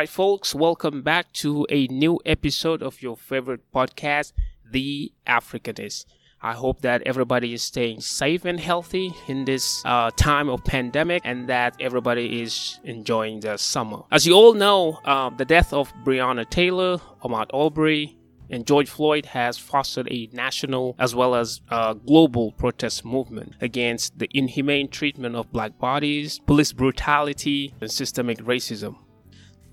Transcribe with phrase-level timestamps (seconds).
[0.00, 4.32] Right, folks, welcome back to a new episode of your favorite podcast,
[4.64, 6.06] The Africanist.
[6.40, 11.20] I hope that everybody is staying safe and healthy in this uh, time of pandemic
[11.26, 14.04] and that everybody is enjoying the summer.
[14.10, 18.16] As you all know, uh, the death of Breonna Taylor, Ahmaud Arbery,
[18.48, 24.18] and George Floyd has fostered a national as well as a global protest movement against
[24.18, 28.96] the inhumane treatment of black bodies, police brutality, and systemic racism.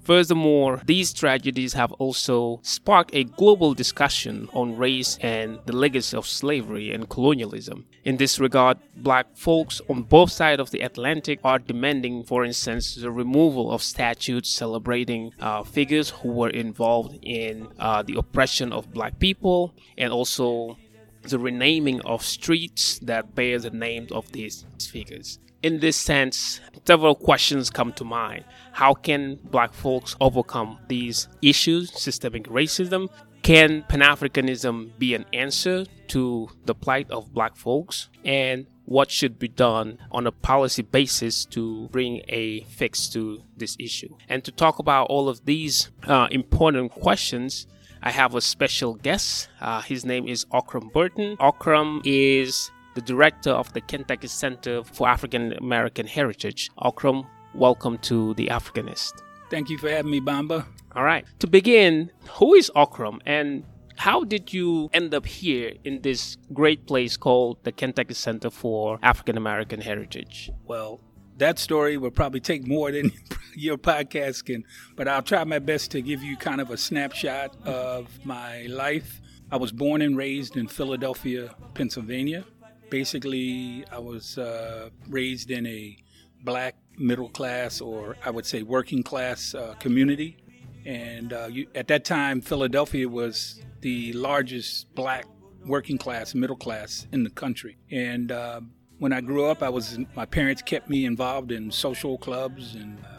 [0.07, 6.25] Furthermore, these tragedies have also sparked a global discussion on race and the legacy of
[6.25, 7.85] slavery and colonialism.
[8.05, 12.95] In this regard, black folks on both sides of the Atlantic are demanding, for instance,
[12.95, 18.93] the removal of statues celebrating uh, figures who were involved in uh, the oppression of
[18.93, 20.77] black people and also
[21.23, 25.39] the renaming of streets that bear the names of these figures.
[25.63, 28.45] In this sense, several questions come to mind.
[28.73, 33.09] How can black folks overcome these issues, systemic racism?
[33.41, 38.09] Can Pan Africanism be an answer to the plight of black folks?
[38.23, 43.75] And what should be done on a policy basis to bring a fix to this
[43.79, 44.15] issue?
[44.29, 47.67] And to talk about all of these uh, important questions,
[48.01, 49.49] I have a special guest.
[49.59, 51.35] Uh, his name is Aukram Burton.
[51.37, 56.71] Aukram is the director of the Kentucky Center for African American Heritage.
[56.79, 59.21] Aukram, welcome to The Africanist.
[59.51, 60.65] Thank you for having me, Bamba.
[60.95, 61.23] All right.
[61.41, 63.63] To begin, who is Aukram and
[63.97, 68.97] how did you end up here in this great place called the Kentucky Center for
[69.03, 70.49] African American Heritage?
[70.65, 70.99] Well,
[71.37, 73.11] that story will probably take more than
[73.55, 74.63] your podcast can,
[74.95, 79.21] but I'll try my best to give you kind of a snapshot of my life.
[79.51, 82.43] I was born and raised in Philadelphia, Pennsylvania
[82.89, 85.97] basically, I was uh, raised in a
[86.43, 90.37] black middle class, or I would say working class uh, community.
[90.85, 95.25] And uh, you, at that time, Philadelphia was the largest black
[95.65, 97.77] working class, middle class in the country.
[97.91, 98.61] And uh,
[98.99, 102.97] when I grew up, I was my parents kept me involved in social clubs and
[103.05, 103.16] uh,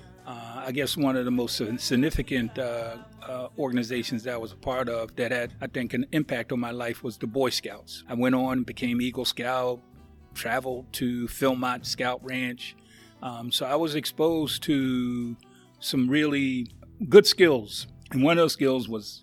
[0.69, 4.91] I guess one of the most significant uh, uh, organizations that I was a part
[4.91, 8.05] of that had, I think, an impact on my life was the Boy Scouts.
[8.07, 9.81] I went on, became Eagle Scout,
[10.35, 12.77] traveled to Philmont Scout Ranch.
[13.23, 15.39] Um, so I was exposed to
[15.81, 16.67] some really
[17.09, 17.87] good skills.
[18.11, 19.23] And one of those skills was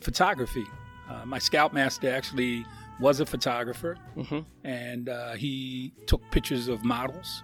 [0.00, 0.64] photography.
[1.10, 2.64] Uh, my scoutmaster actually
[3.00, 4.42] was a photographer, mm-hmm.
[4.62, 7.42] and uh, he took pictures of models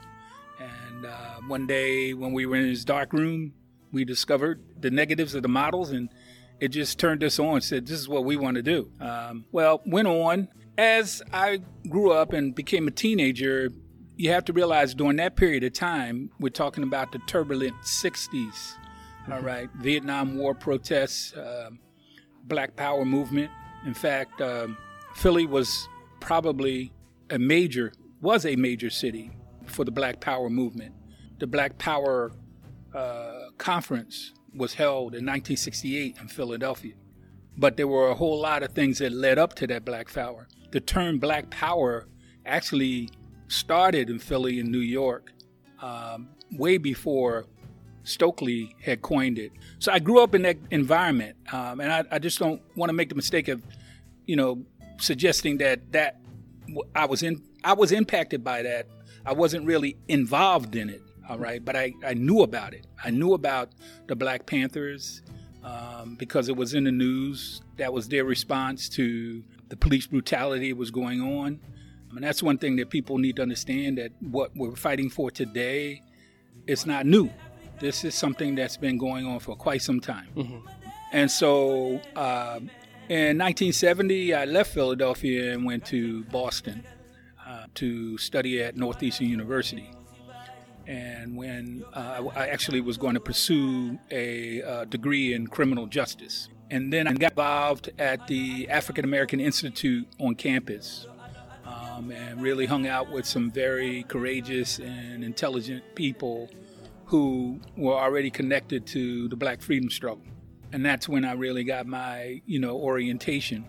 [1.01, 3.55] and uh, one day when we were in his dark room,
[3.93, 6.11] we discovered the negatives of the models, and
[6.61, 7.61] it just turned us on.
[7.61, 12.13] Said, "This is what we want to do." Um, well, went on as I grew
[12.13, 13.71] up and became a teenager.
[14.17, 18.29] You have to realize during that period of time, we're talking about the turbulent '60s.
[18.29, 19.33] Mm-hmm.
[19.33, 21.71] All right, Vietnam War protests, uh,
[22.45, 23.51] Black Power movement.
[23.87, 24.77] In fact, um,
[25.15, 25.89] Philly was
[26.21, 26.93] probably
[27.31, 29.31] a major was a major city
[29.71, 30.95] for the Black Power movement.
[31.39, 32.33] The Black Power
[32.95, 36.95] uh, conference was held in 1968 in Philadelphia.
[37.57, 40.49] But there were a whole lot of things that led up to that Black Power.
[40.73, 42.07] The term Black Power
[42.47, 43.11] actually
[43.49, 45.33] started in Philly and New York
[45.83, 47.47] um, way before
[48.03, 49.53] Stokely had coined it.
[49.79, 52.95] So I grew up in that environment, um, and I, I just don't want to
[52.95, 53.63] make the mistake of,
[54.27, 54.65] you know,
[54.99, 56.21] suggesting that that
[56.95, 58.87] I was in I was impacted by that
[59.27, 62.87] I wasn't really involved in it, all right, but I, I knew about it.
[63.03, 63.71] I knew about
[64.07, 65.23] the Black Panthers
[65.63, 67.63] um, because it was in the news.
[67.77, 71.61] That was their response to the police brutality that was going on.
[72.15, 76.03] And that's one thing that people need to understand that what we're fighting for today
[76.67, 77.31] is not new.
[77.79, 80.29] This is something that's been going on for quite some time.
[80.37, 80.67] Mm-hmm.
[81.13, 82.59] And so uh,
[83.09, 86.85] in 1970, I left Philadelphia and went to Boston
[87.77, 89.91] to study at Northeastern University.
[90.87, 96.49] And when uh, I actually was going to pursue a uh, degree in criminal justice.
[96.71, 101.07] And then I got involved at the African American Institute on campus
[101.65, 106.51] um, and really hung out with some very courageous and intelligent people
[107.07, 110.25] who were already connected to the black freedom struggle.
[110.73, 113.65] And that's when I really got my, you know, orientation.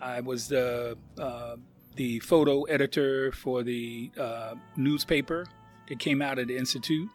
[0.00, 1.56] I was the uh,
[1.96, 5.46] the photo editor for the uh, newspaper
[5.88, 7.08] that came out of the Institute.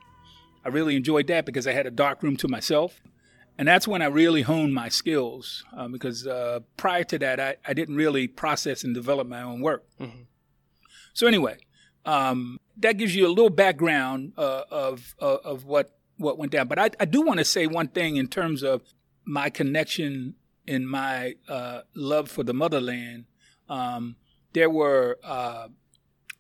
[0.64, 3.02] I really enjoyed that because I had a dark room to myself.
[3.58, 7.58] And that's when I really honed my skills uh, because uh, prior to that, I,
[7.68, 9.86] I, didn't really process and develop my own work.
[10.00, 10.22] Mm-hmm.
[11.14, 11.58] So, anyway,
[12.06, 16.68] um, that gives you a little background uh, of, uh, of what what went down.
[16.68, 18.82] But I, I do want to say one thing in terms of
[19.26, 20.36] my connection
[20.68, 23.26] and my uh, love for the motherland.
[23.68, 24.16] Um,
[24.54, 25.68] there were uh,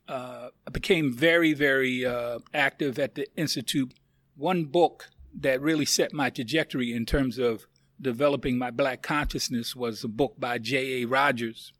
[0.07, 3.93] uh, became very very uh, active at the institute.
[4.35, 5.09] One book
[5.39, 7.65] that really set my trajectory in terms of
[7.99, 11.03] developing my black consciousness was a book by J.
[11.03, 11.05] A.
[11.05, 11.73] Rogers.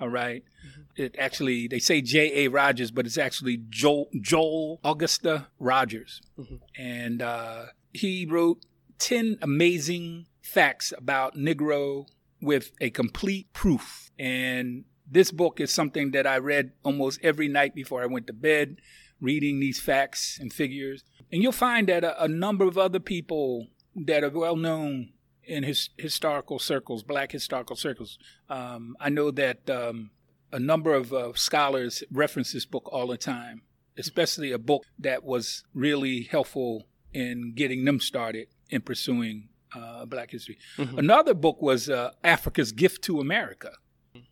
[0.00, 0.44] All right?
[0.66, 0.82] mm-hmm.
[0.96, 2.44] It actually they say J.
[2.44, 2.48] A.
[2.48, 6.56] Rogers, but it's actually Joel, Joel Augusta Rogers, mm-hmm.
[6.76, 8.64] and uh, he wrote
[8.98, 12.06] ten amazing facts about Negro
[12.40, 14.10] with a complete proof.
[14.18, 18.32] And this book is something that I read almost every night before I went to
[18.32, 18.80] bed,
[19.20, 21.04] reading these facts and figures.
[21.32, 25.12] And you'll find that a, a number of other people that are well known
[25.44, 28.18] in his historical circles, black historical circles.
[28.48, 30.10] Um, I know that um,
[30.52, 33.62] a number of uh, scholars reference this book all the time,
[33.96, 40.30] especially a book that was really helpful in getting them started in pursuing uh, black
[40.30, 40.58] history.
[40.76, 40.98] Mm-hmm.
[40.98, 43.72] Another book was uh, Africa's Gift to America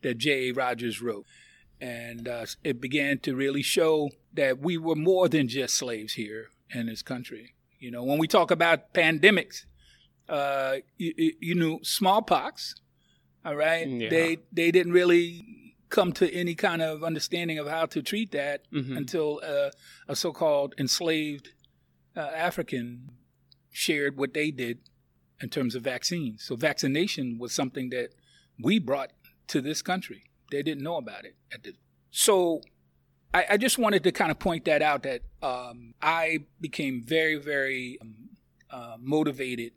[0.03, 0.53] that J.A.
[0.53, 1.27] Rogers wrote.
[1.81, 6.49] And uh, it began to really show that we were more than just slaves here
[6.71, 7.55] in this country.
[7.79, 9.65] You know, when we talk about pandemics,
[10.29, 12.75] uh, you, you, know, smallpox.
[13.44, 14.09] All right, yeah.
[14.09, 18.69] they they didn't really come to any kind of understanding of how to treat that
[18.73, 18.97] mm-hmm.
[18.97, 19.71] until uh,
[20.09, 21.50] a so-called enslaved
[22.17, 23.11] uh, African
[23.71, 24.79] shared what they did
[25.41, 26.43] in terms of vaccines.
[26.43, 28.09] So vaccination was something that
[28.59, 29.12] we brought
[29.48, 30.25] to this country.
[30.50, 31.37] They didn't know about it.
[31.62, 31.72] The,
[32.10, 32.60] so
[33.34, 37.37] I, I, just wanted to kind of point that out that um, I became very,
[37.37, 38.14] very um,
[38.70, 39.72] uh, motivated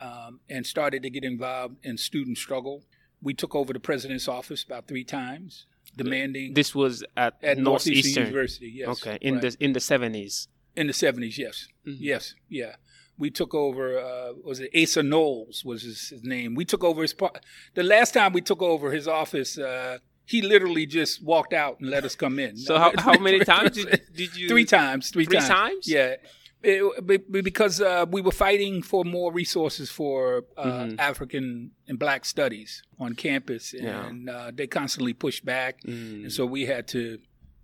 [0.00, 2.84] um, and started to get involved in student struggle.
[3.22, 6.54] We took over the president's office about three times, demanding.
[6.54, 8.72] This was at, at Northeastern University.
[8.74, 8.88] Yes.
[8.88, 9.18] Okay.
[9.20, 9.42] In right.
[9.42, 10.48] the in the seventies.
[10.76, 12.02] In the seventies, yes, mm-hmm.
[12.02, 12.76] yes, yeah.
[13.20, 13.98] We took over.
[13.98, 16.54] Uh, was it Asa Knowles was his, his, name?
[16.54, 17.12] We took over his.
[17.12, 17.44] Part.
[17.74, 21.90] The last time we took over his office, uh, he literally just walked out and
[21.90, 22.56] let us come in.
[22.56, 24.48] So how, how many times did, did you?
[24.48, 25.10] Three times.
[25.10, 25.48] Three, three times.
[25.48, 25.88] times.
[25.88, 26.16] Yeah.
[26.62, 31.00] It, because uh, we were fighting for more resources for uh, mm-hmm.
[31.00, 34.32] African and Black studies on campus, and yeah.
[34.32, 36.24] uh, they constantly pushed back, mm.
[36.24, 37.18] and so we had to,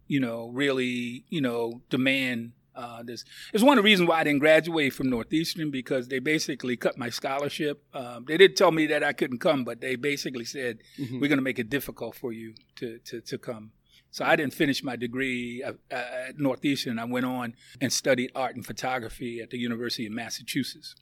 [0.06, 3.24] you know, really, you know, demand uh, this.
[3.52, 6.98] It's one of the reasons why I didn't graduate from Northeastern because they basically cut
[6.98, 7.82] my scholarship.
[7.94, 11.20] Um, they didn't tell me that I couldn't come, but they basically said mm-hmm.
[11.20, 13.72] we're going to make it difficult for you to to, to come.
[14.10, 16.98] So I didn't finish my degree at, at Northeastern.
[16.98, 20.94] I went on and studied art and photography at the University of Massachusetts.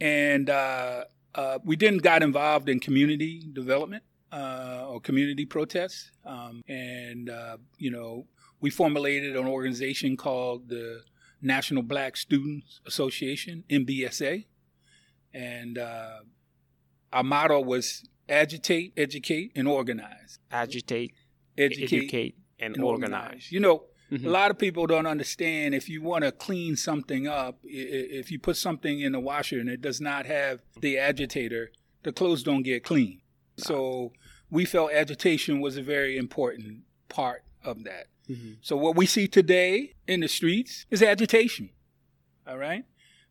[0.00, 1.04] And uh,
[1.34, 4.02] uh, we then got involved in community development
[4.32, 6.10] uh, or community protests.
[6.24, 8.26] Um, and, uh, you know,
[8.60, 11.02] we formulated an organization called the
[11.42, 14.46] National Black Students Association, NBSA.
[15.32, 16.20] And uh,
[17.12, 20.38] our motto was agitate, educate, and organize.
[20.50, 21.12] Agitate,
[21.56, 23.22] educate, educate and, and organize.
[23.22, 23.52] organize.
[23.52, 24.26] You know, mm-hmm.
[24.26, 28.38] a lot of people don't understand if you want to clean something up, if you
[28.38, 31.70] put something in the washer and it does not have the agitator,
[32.02, 33.20] the clothes don't get clean.
[33.58, 33.64] No.
[33.64, 34.12] So
[34.50, 38.06] we felt agitation was a very important part of that.
[38.30, 38.52] Mm-hmm.
[38.60, 41.70] So what we see today in the streets is agitation.
[42.46, 42.84] All right?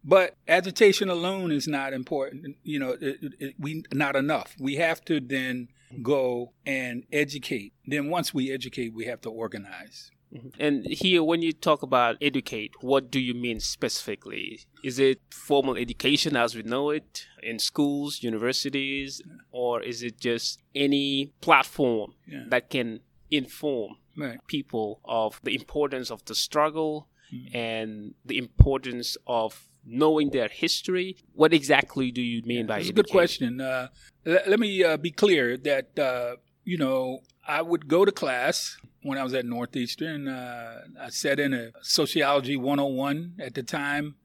[0.03, 2.57] But agitation alone is not important.
[2.63, 4.55] You know, it, it, we not enough.
[4.59, 5.69] We have to then
[6.01, 7.73] go and educate.
[7.85, 10.11] Then once we educate, we have to organize.
[10.33, 10.61] Mm-hmm.
[10.61, 14.61] And here, when you talk about educate, what do you mean specifically?
[14.83, 20.61] Is it formal education as we know it in schools, universities, or is it just
[20.75, 22.43] any platform yeah.
[22.49, 22.99] that can
[23.31, 24.39] inform right.
[24.47, 27.55] people of the importance of the struggle mm-hmm.
[27.55, 31.17] and the importance of knowing their history?
[31.33, 33.61] What exactly do you mean by That's a good question.
[33.61, 33.87] Uh,
[34.25, 38.77] l- let me uh, be clear that, uh, you know, I would go to class
[39.01, 40.27] when I was at Northeastern.
[40.27, 44.15] Uh, I sat in a Sociology 101 at the time.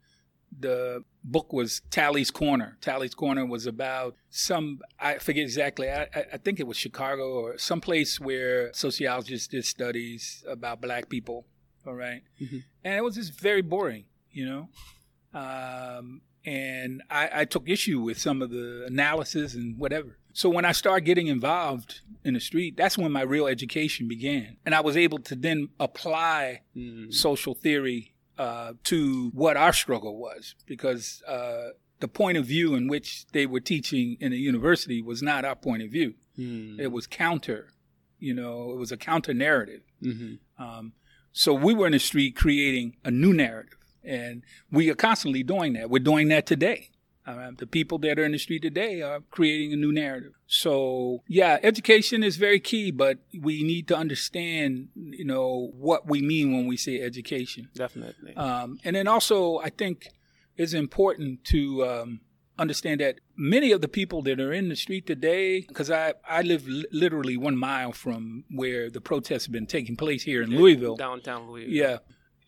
[0.58, 2.76] The book was Tally's Corner.
[2.80, 7.58] Tally's Corner was about some, I forget exactly, I, I think it was Chicago or
[7.58, 11.46] some place where sociologists did studies about black people.
[11.86, 12.22] All right?
[12.40, 12.58] mm-hmm.
[12.82, 14.68] And it was just very boring, you know?
[15.38, 20.18] Um, and I, I, took issue with some of the analysis and whatever.
[20.32, 24.56] So when I started getting involved in the street, that's when my real education began,
[24.66, 27.12] and I was able to then apply mm.
[27.12, 32.88] social theory uh, to what our struggle was, because uh, the point of view in
[32.88, 36.14] which they were teaching in the university was not our point of view.
[36.38, 36.78] Mm.
[36.80, 37.68] It was counter,
[38.18, 39.82] you know, it was a counter narrative.
[40.02, 40.62] Mm-hmm.
[40.62, 40.92] Um,
[41.32, 45.72] so we were in the street creating a new narrative And we are constantly doing
[45.74, 45.90] that.
[45.90, 46.90] We're doing that today.
[47.26, 50.32] Uh, the people that are in the street today are creating a new narrative.
[50.46, 56.20] So, yeah, education is very key, but we need to understand, you know, what we
[56.20, 57.70] mean when we say education.
[57.74, 58.36] Definitely.
[58.36, 60.10] Um, and then also, I think
[60.58, 62.20] it's important to um,
[62.58, 66.42] understand that many of the people that are in the street today, because I, I
[66.42, 70.50] live li- literally one mile from where the protests have been taking place here in
[70.50, 70.96] Louisville.
[70.96, 71.72] Downtown Louisville.
[71.72, 71.98] Yeah.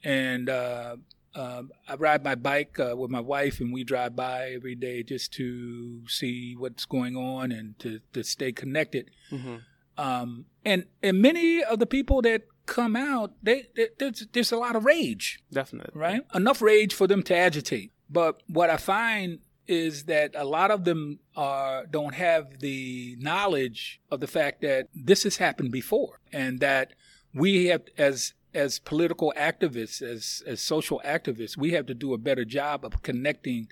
[0.05, 0.97] And uh,
[1.37, 5.03] uh, I ride my bike uh, with my wife, and we drive by every day
[5.03, 9.11] just to see what's going on and to, to stay connected.
[9.31, 9.57] Mm-hmm.
[9.99, 14.57] Um, and and many of the people that come out, they, they there's there's a
[14.57, 15.99] lot of rage, Definitely.
[15.99, 16.23] right?
[16.35, 17.93] Enough rage for them to agitate.
[18.09, 24.01] But what I find is that a lot of them are don't have the knowledge
[24.11, 26.93] of the fact that this has happened before, and that
[27.35, 32.19] we have as as political activists, as as social activists, we have to do a
[32.19, 33.69] better job of connecting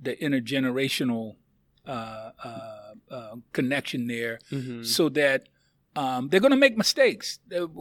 [0.00, 1.36] the intergenerational
[1.86, 4.84] uh, uh, uh, connection there, Mhm.
[4.86, 5.40] so that
[5.96, 7.38] um, they're going to make mistakes.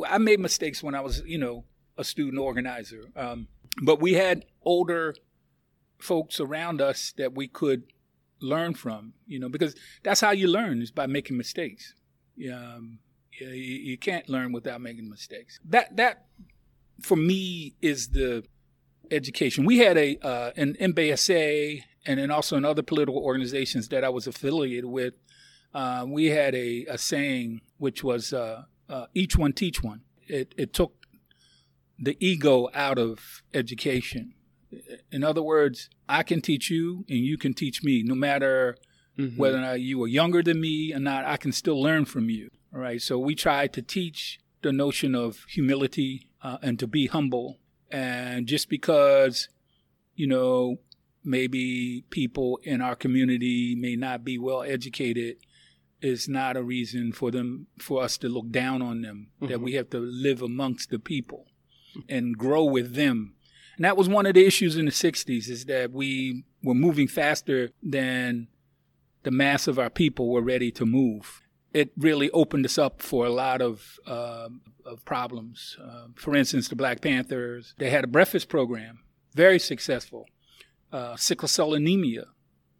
[0.07, 1.65] I made mistakes when I was, you know,
[1.97, 3.47] a student organizer, um,
[3.81, 5.15] but we had older
[5.97, 7.81] folks around us that we could
[8.39, 9.73] learn from, you know, because
[10.03, 11.95] that's how you learn is by making mistakes.
[12.53, 12.99] Um,
[13.39, 15.59] you, you can't learn without making mistakes.
[15.65, 16.25] That that
[17.01, 18.43] for me is the
[19.11, 19.65] education.
[19.65, 24.09] We had a uh, an NBSA and then also in other political organizations that I
[24.09, 25.13] was affiliated with.
[25.73, 30.53] Uh, we had a, a saying which was uh, uh, "each one teach one." It,
[30.57, 30.93] it took
[31.99, 34.33] the ego out of education.
[35.11, 38.77] In other words, I can teach you and you can teach me, no matter
[39.17, 39.37] Mhm.
[39.37, 41.23] whether or not you are younger than me or not.
[41.25, 42.49] I can still learn from you.
[42.73, 43.01] All right.
[43.01, 47.59] So we try to teach the notion of humility uh, and to be humble.
[47.91, 49.49] And just because,
[50.15, 50.77] you know,
[51.23, 55.37] maybe people in our community may not be well educated
[56.01, 59.63] is not a reason for them for us to look down on them that Mhm.
[59.63, 61.45] we have to live amongst the people
[62.09, 63.35] and grow with them
[63.77, 67.07] and that was one of the issues in the 60s is that we were moving
[67.07, 68.49] faster than
[69.23, 71.41] the mass of our people were ready to move
[71.73, 74.49] it really opened us up for a lot of, uh,
[74.85, 75.75] of problems.
[75.83, 78.99] Uh, for instance, the Black Panthers, they had a breakfast program,
[79.33, 80.25] very successful.
[80.91, 82.25] Uh, sickle cell anemia,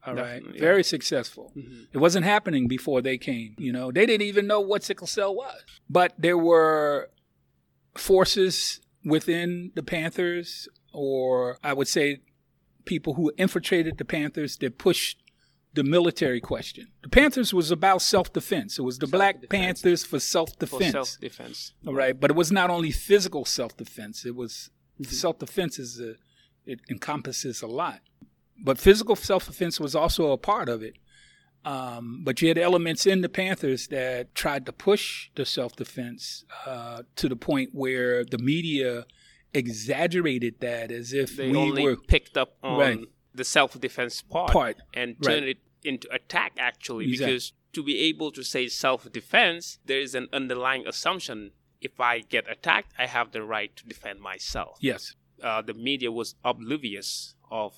[0.05, 0.61] all right, Definitely, yeah.
[0.61, 1.51] very successful.
[1.57, 1.87] Mhm.
[1.91, 3.55] It wasn't happening before they came.
[3.57, 5.63] You know, they didn't even know what sickle cell was.
[5.89, 7.09] But there were
[7.95, 12.21] forces within the Panthers, or I would say
[12.85, 15.22] people who infiltrated the Panthers that pushed
[15.73, 16.87] the military question.
[17.01, 18.79] The Panthers was about self-defense.
[18.79, 20.85] It was the Black Panthers for self-defense.
[20.85, 21.73] For self-defense.
[21.87, 24.25] All right, but it was not only physical self-defense.
[24.25, 24.69] It was
[25.01, 26.15] self-defense is a,
[26.65, 28.01] it encompasses a lot,
[28.63, 30.95] but physical self-defense was also a part of it.
[31.65, 37.03] Um, but you had elements in the Panthers that tried to push the self-defense uh,
[37.15, 39.05] to the point where the media
[39.53, 42.99] exaggerated that as if They we only were picked up on Right.
[43.35, 45.43] The self-defense part, Part, and right.
[45.43, 47.33] it into attack actually Exactly.
[47.33, 52.49] because to be able to say self-defense there is an underlying assumption if i get
[52.49, 55.13] attacked i have the right to defend myself yes.
[55.41, 57.73] uh, the media was oblivious of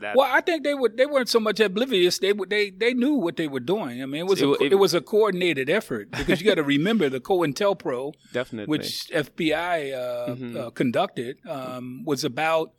[0.00, 2.18] that Well, I think they were they weren't so much oblivious.
[2.18, 4.02] They they they knew what they were doing.
[4.02, 6.56] I mean, it was So a, it- it, was a coordinated effort because you got
[6.56, 10.56] to remember the COINTELPRO, definitely which FBI uh, Mhm.
[10.56, 12.72] uh, conducted, um, was about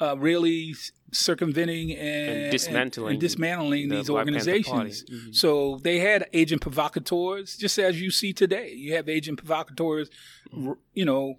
[0.00, 0.74] uh, really
[1.12, 5.04] circumventing and, And dismantling and dismantling the these Black organizations.
[5.04, 5.34] Mhm.
[5.34, 8.72] So they had agent provocateurs, just as you see today.
[8.74, 10.08] You have agent provocateurs,
[10.52, 10.72] Mm-hmm.
[10.94, 11.34] you know,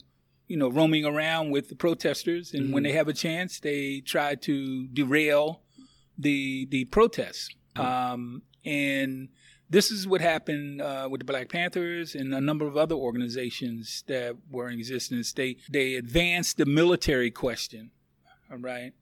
[0.47, 2.73] you know, roaming around with the protesters, and Mm-hmm.
[2.73, 5.61] when they have a chance, they try to derail
[6.17, 7.49] the the protests.
[7.75, 8.13] Mm-hmm.
[8.13, 9.29] Um, and
[9.69, 14.03] this is what happened uh, with the Black Panthers and a number of other organizations
[14.07, 15.31] that were in existence.
[15.33, 17.91] They they advanced the military question,
[18.51, 18.93] all right,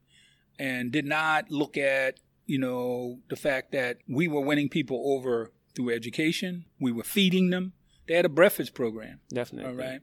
[0.58, 5.52] and did not look at you know the fact that we were winning people over
[5.74, 6.64] through education.
[6.80, 7.72] We were feeding them.
[8.08, 9.20] They had a breakfast program.
[9.32, 10.00] definitely All right.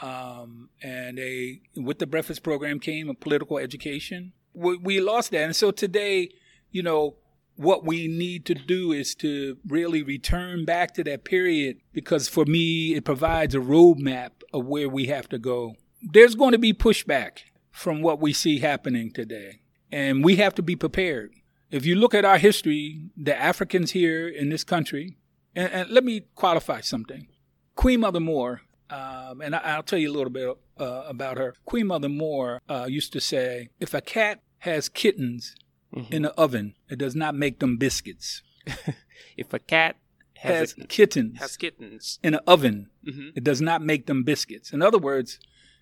[0.00, 4.32] Um, and they, with the breakfast program came a political education.
[4.54, 5.42] We, we lost that.
[5.42, 6.30] And so today,
[6.70, 7.16] you know,
[7.56, 12.44] what we need to do is to really return back to that period because for
[12.44, 15.74] me, it provides a roadmap of where we have to go.
[16.00, 17.38] There's going to be pushback
[17.70, 19.60] from what we see happening today,
[19.90, 21.32] and we have to be prepared.
[21.70, 25.16] If you look at our history, the Africans here in this country,
[25.54, 27.28] and, and let me qualify something.
[27.74, 30.48] Queen Mother Moore um, and I, will tell you a little bit
[30.78, 31.54] uh, about her.
[31.64, 35.54] Queen Mother Moore uh, used to say, "If a cat has kittens
[35.94, 36.12] mm-hmm.
[36.12, 38.42] in the oven, it does not make them biscuits."
[39.36, 39.96] if a cat
[40.38, 43.30] has, has a, kittens has kittens in an oven, mm-hmm.
[43.34, 44.72] it does not make them biscuits.
[44.72, 45.38] In other words,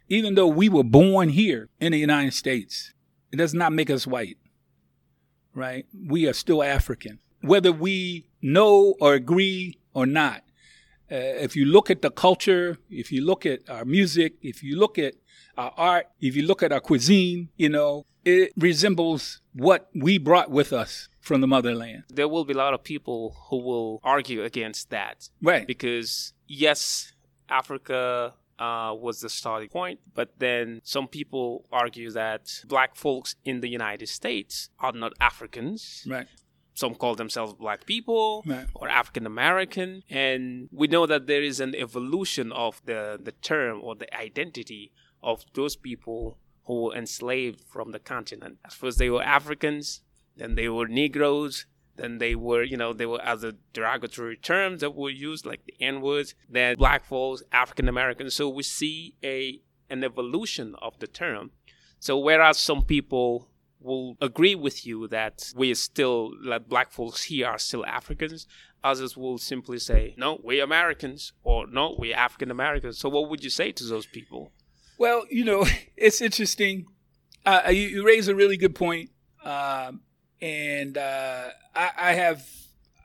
[0.08, 2.92] even though we were born here in the United States,
[3.32, 4.38] it does not make us white.
[5.54, 5.86] Right?
[6.06, 10.42] We are still African, whether we know or agree or not.
[11.10, 14.76] Uh, if you look at the culture, if you look at our music, if you
[14.78, 15.14] look at
[15.56, 20.50] our art, if you look at our cuisine, you know, it resembles what we brought
[20.50, 22.02] with us from the motherland.
[22.12, 25.30] There will be a lot of people who will argue against that.
[25.40, 25.66] Right.
[25.66, 27.12] Because, yes,
[27.48, 30.00] Africa uh, was the starting point.
[30.14, 36.06] But then some people argue that black folks in the United States are not Africans.
[36.08, 36.26] Right
[36.76, 38.66] some call themselves black people right.
[38.74, 40.02] or African American.
[40.10, 44.92] And we know that there is an evolution of the, the term or the identity
[45.22, 48.58] of those people who were enslaved from the continent.
[48.64, 50.02] At first, they were Africans,
[50.36, 54.94] then they were Negroes, then they were, you know, they were other derogatory terms that
[54.94, 58.34] were used, like the N words, then black folks, African Americans.
[58.34, 61.50] So we see a an evolution of the term.
[61.98, 63.48] So whereas some people
[63.80, 68.46] will agree with you that we are still like black folks here are still Africans.
[68.82, 73.42] Others will simply say, "No, we're Americans," or "No, we're African Americans." So, what would
[73.42, 74.52] you say to those people?
[74.98, 76.86] Well, you know, it's interesting.
[77.44, 79.10] Uh, you, you, raise a really good point,
[79.44, 79.92] uh,
[80.40, 82.46] and uh, I, I have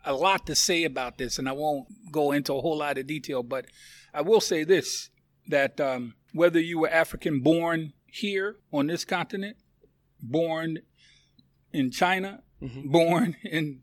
[0.05, 3.07] a lot to say about this, and I won't go into a whole lot of
[3.07, 3.65] detail, but
[4.13, 5.09] I will say this:
[5.47, 9.57] that um, whether you were African born here on this continent
[10.21, 10.79] born
[11.73, 12.89] in China, mm-hmm.
[12.89, 13.81] born in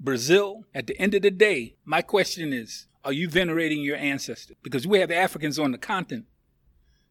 [0.00, 0.64] Brazil.
[0.74, 4.56] At the end of the day, my question is are you venerating your ancestors?
[4.62, 6.26] Because we have Africans on the continent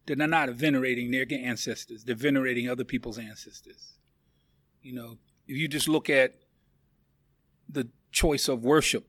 [0.06, 3.94] that are not venerating their ancestors, they're venerating other people's ancestors.
[4.82, 6.34] You know, if you just look at
[7.70, 9.08] the choice of worship.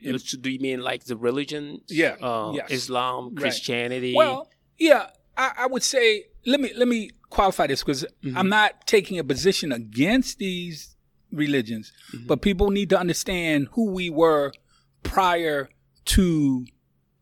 [0.00, 1.80] do you mean like the religion?
[1.88, 2.16] Yeah.
[2.20, 2.70] Uh, yes.
[2.70, 4.12] Islam, Christianity?
[4.12, 4.26] Right.
[4.26, 8.36] Well, yeah, I, I, would say let me let me qualify this because mm-hmm.
[8.36, 10.96] I'm not taking a position against these
[11.32, 12.26] religions, mm-hmm.
[12.26, 14.52] but people need to understand who we were
[15.02, 15.68] prior
[16.06, 16.66] to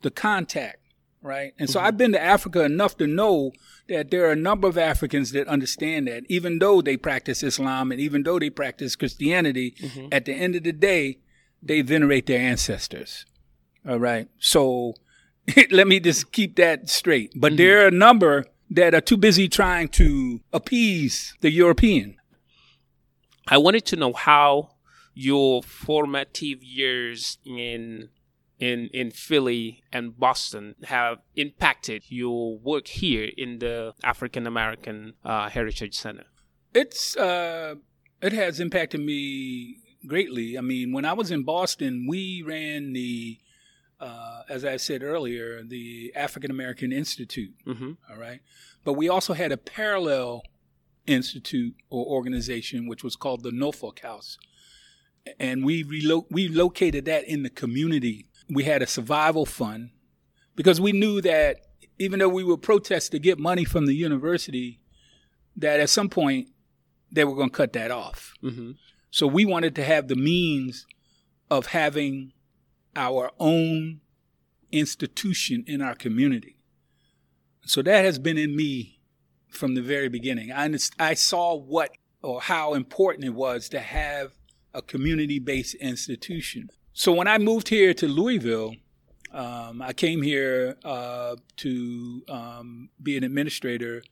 [0.03, 0.79] the contact,
[1.25, 1.55] right?
[1.59, 1.87] And so mm-hmm.
[1.87, 3.53] I've been to Africa enough to know
[3.89, 7.91] that there are a number of Africans that understand that, even though they practice Islam
[7.91, 10.09] and even though they practice Christianity, mm-hmm.
[10.13, 11.19] at the end of the day,
[11.63, 13.25] they venerate their ancestors.
[13.89, 14.29] All right.
[14.39, 14.95] So
[15.71, 17.33] let me just keep that straight.
[17.35, 17.57] But mm-hmm.
[17.57, 22.17] there are a number that are too busy trying to appease the European.
[23.49, 24.77] I wanted to know how
[25.15, 28.11] your formative years in
[28.59, 35.49] in in Philly and Boston have impacted your work here in the African American uh,
[35.49, 36.25] Heritage Center.
[36.73, 37.77] It's uh,
[38.23, 40.57] it has impacted me greatly.
[40.59, 43.39] I mean, when I was in Boston, we ran the
[44.01, 47.55] uh, as I said earlier, the African American Institute.
[47.67, 47.93] Mm-hmm.
[48.11, 48.41] All right.
[48.85, 50.43] But we also had a parallel
[51.07, 54.39] institute or organization, which was called the Norfolk House.
[55.39, 58.29] And we, relo- we located that in the community.
[58.49, 59.91] We had a survival fund
[60.55, 61.59] because we knew that
[61.99, 64.81] even though we would protest to get money from the university,
[65.57, 66.49] that at some point
[67.11, 68.35] they were going to cut that off.
[68.43, 68.73] Mm-hmm.
[69.11, 70.87] So we wanted to have the means
[71.51, 72.33] of having
[72.97, 74.01] our own
[74.73, 76.57] institution in our community.
[77.65, 79.01] So that has been in me
[79.49, 80.53] from the very beginning.
[80.53, 81.91] I, I saw what
[82.23, 84.33] or how important it was to have
[84.73, 86.71] a community based institution.
[86.95, 88.77] So when I moved here to Louisville,
[89.33, 94.03] um, I came here uh, to um, be an administrator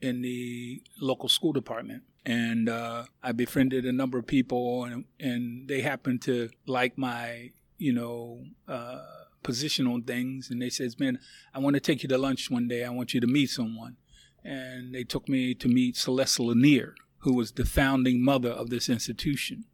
[0.00, 2.02] in the local school department.
[2.26, 7.50] And uh, I befriended a number of people, and, and they happened to like my
[7.78, 9.02] you know, uh,
[9.42, 10.50] position on things.
[10.50, 11.18] And they says, man,
[11.54, 12.84] I want to take you to lunch one day.
[12.84, 13.96] I want you to meet someone.
[14.42, 18.88] And they took me to meet Celeste Lanier, who was the founding mother of this
[18.88, 19.64] institution.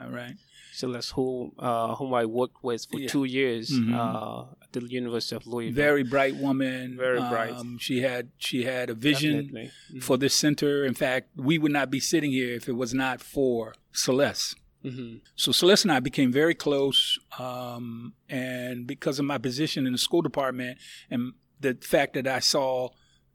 [0.00, 0.34] All right.
[0.72, 3.08] Celeste, who uh, whom I worked with for yeah.
[3.08, 3.94] two years mm-hmm.
[3.94, 5.74] uh, at the University of Louisville.
[5.74, 6.96] Very bright woman.
[6.96, 7.52] Very bright.
[7.52, 10.00] Um, she had she had a vision mm-hmm.
[10.00, 10.84] for this center.
[10.84, 14.56] In fact, we would not be sitting here if it was not for Celeste.
[14.84, 15.18] Mm-hmm.
[15.36, 19.98] So Celeste and I became very close, um, and because of my position in the
[19.98, 20.78] school department
[21.10, 22.88] and the fact that I saw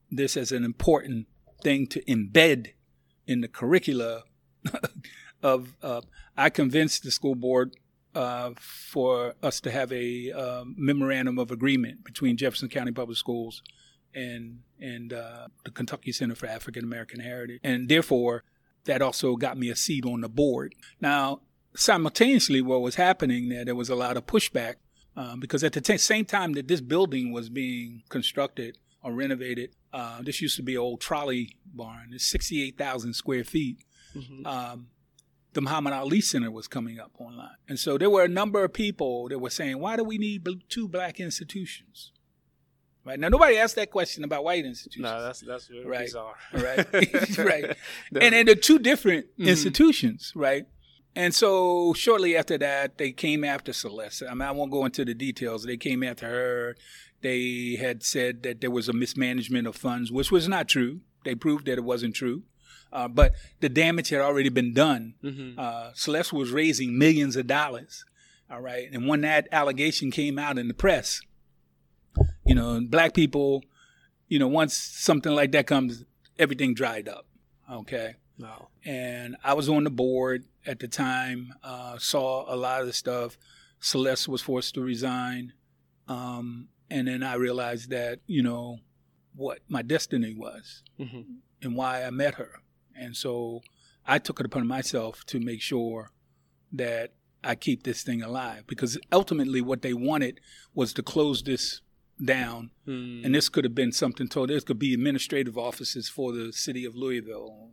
[0.09, 1.27] this as an important
[1.61, 2.71] thing to embed
[3.27, 4.23] in the curricula
[5.43, 6.01] of, uh,
[6.37, 7.75] I convinced the school board
[8.15, 13.61] uh, for us to have a um, memorandum of agreement between Jefferson County Public Schools
[14.13, 18.43] and and uh, the Kentucky Center for African American Heritage, and therefore
[18.85, 20.75] that also got me a seat on the board.
[21.01, 21.41] Now,
[21.75, 24.75] simultaneously, what was happening there, there was a lot of pushback
[25.17, 29.71] um, because at the t- same time that this building was being constructed or renovated,
[29.91, 32.11] uh, this used to be an old trolley barn.
[32.13, 33.83] It's 68,000 square feet.
[34.15, 34.45] Mm-hmm.
[34.45, 34.87] Um,
[35.55, 37.55] the Muhammad Ali Center was coming up online.
[37.67, 40.45] And so there were a number of people that were saying, why do we need
[40.67, 42.11] two black institutions?
[43.05, 45.03] Right now, nobody asked that question about white institutions.
[45.03, 46.05] No, that's that's really right.
[46.05, 46.35] bizarre.
[46.53, 47.77] Right, right.
[48.19, 49.47] and and they're two different mm-hmm.
[49.47, 50.65] institutions, right?
[51.15, 54.23] And so shortly after that, they came after Celeste.
[54.29, 55.63] I mean, I won't go into the details.
[55.63, 56.75] They came after her.
[57.21, 61.01] They had said that there was a mismanagement of funds, which was not true.
[61.23, 62.43] They proved that it wasn't true.
[62.91, 65.15] Uh, but the damage had already been done.
[65.23, 65.59] Mm-hmm.
[65.59, 68.05] Uh, Celeste was raising millions of dollars.
[68.49, 68.87] All right.
[68.91, 71.19] And when that allegation came out in the press,
[72.45, 73.63] you know, black people,
[74.27, 76.05] you know, once something like that comes,
[76.37, 77.25] everything dried up.
[77.71, 78.15] Okay.
[78.37, 78.69] No.
[78.83, 82.93] And I was on the board at the time, uh, saw a lot of the
[82.93, 83.37] stuff.
[83.79, 85.53] Celeste was forced to resign.
[86.07, 88.79] Um, and then I realized that, you know,
[89.35, 91.21] what my destiny was mm-hmm.
[91.61, 92.59] and why I met her.
[92.97, 93.61] And so
[94.05, 96.11] I took it upon myself to make sure
[96.71, 100.39] that I keep this thing alive because ultimately what they wanted
[100.73, 101.81] was to close this
[102.23, 102.71] down.
[102.85, 103.21] Hmm.
[103.23, 104.49] And this could have been something told.
[104.49, 107.69] This could be administrative offices for the city of Louisville,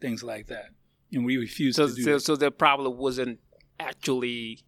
[0.00, 0.70] things like that.
[1.12, 2.20] And we refused so, to do so, that.
[2.20, 3.40] So the problem wasn't
[3.78, 4.60] actually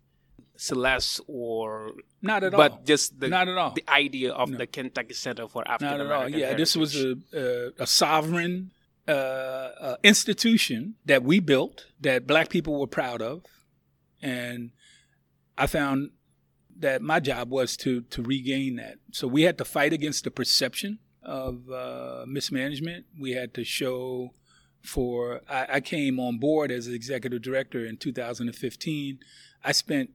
[0.57, 1.93] Celeste or
[2.23, 3.73] not at but all, but just the not at all.
[3.73, 4.59] the idea of no.
[4.59, 6.09] the Kentucky Center for African American.
[6.09, 6.31] Not at all.
[6.31, 6.59] Yeah, Heritage.
[6.59, 8.71] this was a, a, a sovereign
[9.09, 9.11] uh,
[9.81, 13.45] uh, institution that we built that Black people were proud of,
[14.21, 14.71] and
[15.57, 16.11] I found
[16.79, 18.97] that my job was to to regain that.
[19.13, 23.07] So we had to fight against the perception of uh, mismanagement.
[23.19, 24.31] We had to show
[24.83, 25.41] for.
[25.49, 29.19] I, I came on board as executive director in 2015.
[29.65, 30.11] I spent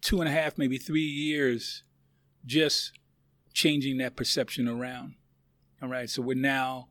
[0.00, 1.82] two and a half, maybe three years,
[2.44, 2.92] just
[3.52, 5.14] changing that perception around.
[5.82, 6.88] All right, so we're now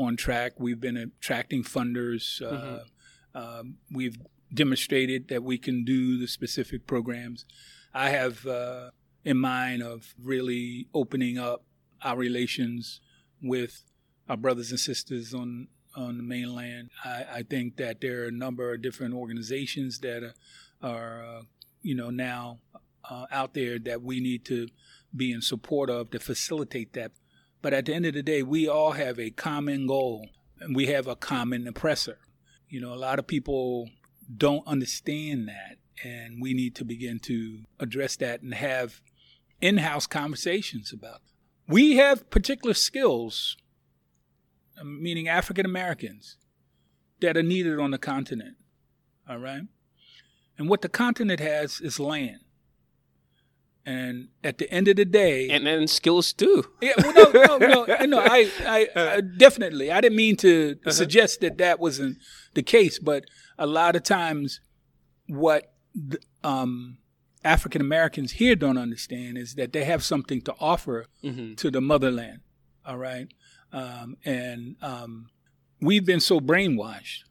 [0.00, 0.52] on track.
[0.58, 2.40] We've been attracting funders.
[2.42, 3.38] Uh, mm-hmm.
[3.38, 4.16] um, we've
[4.52, 7.44] demonstrated that we can do the specific programs.
[7.92, 8.90] I have uh,
[9.24, 11.64] in mind of really opening up
[12.02, 13.00] our relations
[13.42, 13.84] with
[14.28, 16.90] our brothers and sisters on on the mainland.
[17.04, 20.34] I, I think that there are a number of different organizations that are,
[20.82, 21.42] are uh,
[21.82, 22.58] you know, now
[23.08, 24.68] uh, out there that we need to
[25.14, 27.12] be in support of to facilitate that.
[27.62, 30.86] But at the end of the day, we all have a common goal and we
[30.86, 32.18] have a common oppressor.
[32.68, 33.90] You know, a lot of people
[34.36, 39.00] don't understand that and we need to begin to address that and have
[39.60, 41.72] in-house conversations about it.
[41.72, 43.56] we have particular skills
[44.80, 46.36] um, meaning african americans
[47.20, 48.56] that are needed on the continent
[49.28, 49.62] all right
[50.56, 52.40] and what the continent has is land
[53.90, 56.64] and at the end of the day, and then skills too.
[56.80, 58.20] Yeah, well, no, no, no, no.
[58.20, 59.90] I, I, I definitely.
[59.90, 60.92] I didn't mean to uh-huh.
[60.92, 62.18] suggest that that wasn't
[62.54, 63.24] the case, but
[63.58, 64.60] a lot of times,
[65.26, 65.72] what
[66.44, 66.98] um,
[67.44, 71.54] African Americans here don't understand is that they have something to offer mm-hmm.
[71.54, 72.40] to the motherland.
[72.86, 73.28] All right,
[73.72, 75.30] um, and um,
[75.80, 77.24] we've been so brainwashed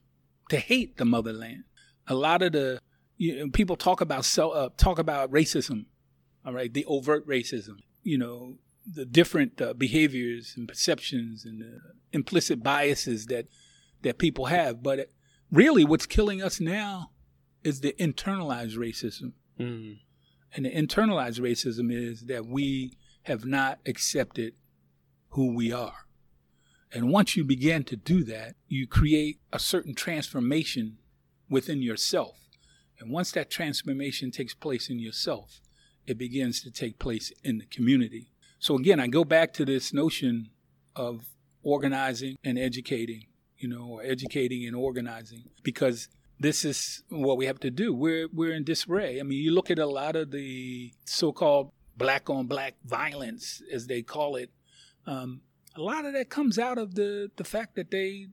[0.49, 1.63] to hate the motherland.
[2.07, 2.81] A lot of the
[3.17, 5.85] you know, people talk about uh, talk about racism.
[6.45, 7.77] All right, the overt racism.
[8.03, 8.55] You know,
[8.91, 11.79] the different uh, behaviors and perceptions and the
[12.11, 13.47] implicit biases that
[14.01, 14.81] that people have.
[14.81, 15.09] But
[15.51, 17.11] really, what's killing us now
[17.63, 19.33] is the internalized racism.
[19.59, 19.99] Mm.
[20.55, 24.53] And the internalized racism is that we have not accepted
[25.29, 26.05] who we are.
[26.91, 30.97] And once you begin to do that, you create a certain transformation
[31.49, 32.47] within yourself.
[32.99, 35.61] And once that transformation takes place in yourself,
[36.07, 38.31] it begins to take place in the community.
[38.59, 40.49] So again, I go back to this notion
[40.95, 41.25] of
[41.63, 43.25] organizing and educating,
[43.57, 46.09] you know, or educating and organizing, because
[46.39, 47.93] this is what we have to do.
[47.93, 49.19] We're we're in disarray.
[49.19, 53.87] I mean, you look at a lot of the so-called black on black violence, as
[53.87, 54.49] they call it.
[55.05, 55.41] Um,
[55.75, 58.27] a lot of that comes out of the the fact that they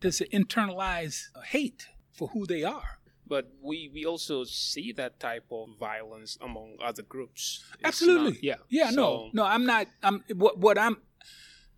[0.00, 2.99] there's an internalized hate for who they are.
[3.30, 7.64] But we, we also see that type of violence among other groups.
[7.74, 8.32] It's Absolutely.
[8.32, 8.56] Not, yeah.
[8.68, 8.90] Yeah.
[8.90, 9.30] So, no.
[9.32, 9.44] No.
[9.44, 9.86] I'm not.
[10.02, 10.96] I'm what what I'm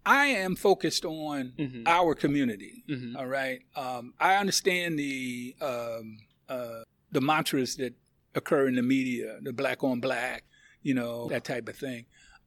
[0.06, 1.82] I am focused on mm-hmm.
[1.86, 2.84] our community.
[2.88, 3.16] Mm-hmm.
[3.16, 3.60] All right.
[3.76, 7.94] Um, I understand the um, uh, the mantras that
[8.34, 10.44] occur in the media, the black on black,
[10.82, 12.06] you know, that type of thing.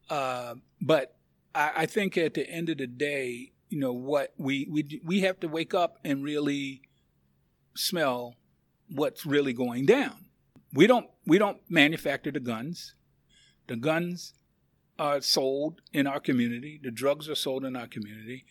[0.09, 1.15] Uh, but
[1.53, 5.21] I, I think at the end of the day, you know, what we, we, we
[5.21, 6.81] have to wake up and really
[7.75, 8.35] smell
[8.95, 10.25] what's really going down.
[10.73, 12.95] We don't, we don't manufacture the guns.
[13.67, 14.33] The guns
[14.97, 16.79] are sold in our community.
[16.81, 18.45] The drugs are sold in our community.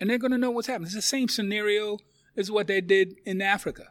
[0.00, 0.86] And they're going to know what's happening.
[0.86, 1.98] It's the same scenario
[2.36, 3.88] as what they did in Africa.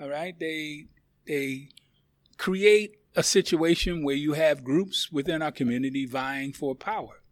[0.00, 0.38] All right?
[0.38, 0.86] They,
[1.26, 1.68] they
[2.36, 7.22] create a situation where you have groups within our community vying for power.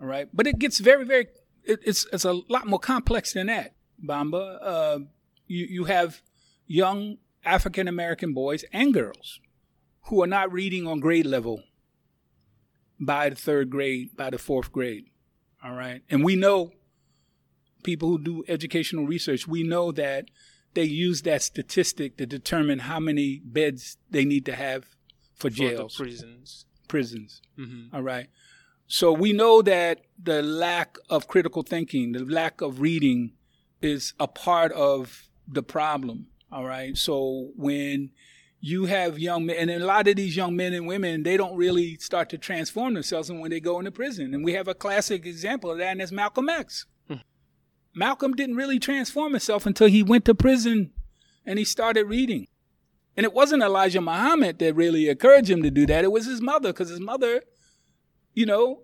[0.00, 0.28] All right?
[0.32, 1.28] But it gets very, very,
[1.64, 4.58] it, it's, it's a lot more complex than that, Bamba.
[4.60, 4.98] Uh,
[5.46, 6.22] you, you have
[6.70, 9.40] young African American boys and girls
[10.04, 11.64] who are not reading on grade level
[13.00, 15.06] by the third grade, by the fourth grade.
[15.64, 16.02] All right.
[16.08, 16.70] And we know
[17.82, 20.26] people who do educational research, we know that
[20.74, 24.84] they use that statistic to determine how many beds they need to have
[25.34, 26.66] for, for jails, prisons.
[26.86, 27.42] Prisons.
[27.58, 27.96] Mm-hmm.
[27.96, 28.28] All right.
[28.86, 33.32] So we know that the lack of critical thinking, the lack of reading
[33.82, 36.29] is a part of the problem.
[36.52, 36.96] All right.
[36.96, 38.10] So when
[38.60, 41.56] you have young men, and a lot of these young men and women, they don't
[41.56, 44.34] really start to transform themselves when they go into prison.
[44.34, 46.86] And we have a classic example of that, and that's Malcolm X.
[47.08, 47.14] Hmm.
[47.94, 50.92] Malcolm didn't really transform himself until he went to prison
[51.46, 52.48] and he started reading.
[53.16, 56.04] And it wasn't Elijah Muhammad that really encouraged him to do that.
[56.04, 57.42] It was his mother, because his mother,
[58.34, 58.82] you know,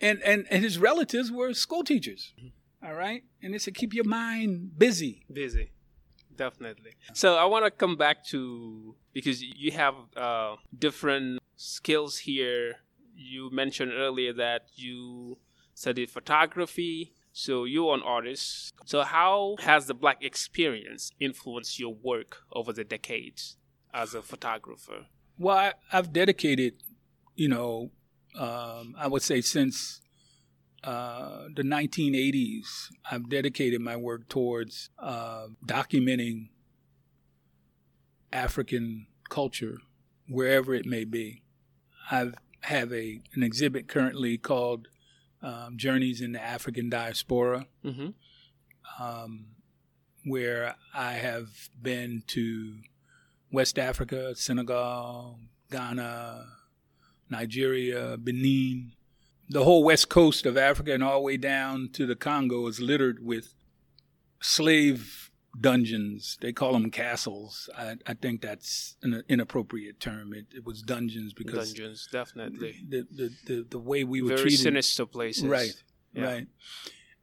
[0.00, 2.32] and, and, and his relatives were school teachers.
[2.38, 2.86] Mm-hmm.
[2.86, 3.22] All right?
[3.42, 5.24] And they said, keep your mind busy.
[5.32, 5.70] Busy
[6.36, 6.92] definitely.
[7.14, 12.76] So I want to come back to because you have uh, different skills here.
[13.14, 15.38] You mentioned earlier that you
[15.74, 18.74] studied photography, so you're an artist.
[18.84, 23.56] So how has the black experience influenced your work over the decades
[23.94, 25.06] as a photographer?
[25.38, 26.74] Well, I, have dedicated,
[27.34, 27.90] you know,
[28.38, 30.01] um, I would say since
[30.84, 36.48] uh, the 1980s, I've dedicated my work towards uh, documenting
[38.32, 39.78] African culture
[40.28, 41.42] wherever it may be.
[42.10, 44.88] I have a an exhibit currently called
[45.42, 48.10] um, Journeys in the African Diaspora, mm-hmm.
[49.02, 49.46] um,
[50.24, 51.48] where I have
[51.80, 52.76] been to
[53.50, 55.38] West Africa, Senegal,
[55.70, 56.46] Ghana,
[57.28, 58.92] Nigeria, Benin,
[59.48, 62.80] the whole west coast of Africa and all the way down to the Congo is
[62.80, 63.54] littered with
[64.40, 66.38] slave dungeons.
[66.40, 67.68] They call them castles.
[67.76, 70.32] I, I think that's an inappropriate term.
[70.32, 72.76] It, it, was dungeons because dungeons, definitely.
[72.88, 75.44] The the the, the way we were very treated, sinister places.
[75.44, 75.74] Right,
[76.14, 76.24] yeah.
[76.24, 76.46] right.